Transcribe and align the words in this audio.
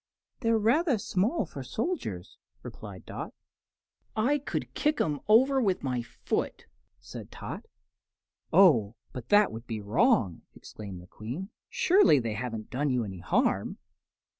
"They're 0.39 0.57
rather 0.57 0.97
small 0.97 1.45
for 1.45 1.61
soldiers," 1.61 2.39
replied 2.63 3.05
Dot. 3.05 3.35
"I 4.15 4.39
could 4.39 4.73
kick 4.73 4.99
'em 4.99 5.19
all 5.27 5.41
over 5.43 5.61
with 5.61 5.83
my 5.83 6.01
foot!" 6.01 6.65
said 6.99 7.29
Tot. 7.31 7.67
"Oh, 8.51 8.95
but 9.13 9.29
that 9.29 9.51
would 9.51 9.67
be 9.67 9.79
wrong," 9.79 10.41
exclaimed 10.55 11.03
the 11.03 11.05
Queen. 11.05 11.51
"Surely 11.69 12.17
they 12.17 12.33
haven't 12.33 12.71
done 12.71 12.89
you 12.89 13.03
any 13.05 13.19
harm." 13.19 13.77